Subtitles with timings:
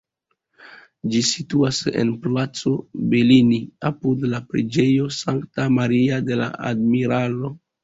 [1.15, 2.73] Ĝi situas en Placo
[3.13, 3.61] Bellini,
[3.91, 7.57] apud la Preĝejo Sankta Maria de la Admiralo.